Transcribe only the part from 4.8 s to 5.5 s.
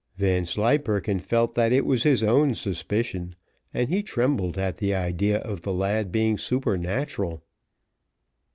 idea